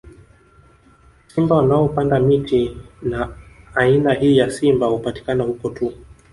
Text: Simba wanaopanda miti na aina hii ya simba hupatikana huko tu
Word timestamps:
Simba 1.27 1.55
wanaopanda 1.57 2.19
miti 2.19 2.77
na 3.01 3.37
aina 3.75 4.13
hii 4.13 4.37
ya 4.37 4.49
simba 4.51 4.87
hupatikana 4.87 5.43
huko 5.43 5.69
tu 5.69 5.93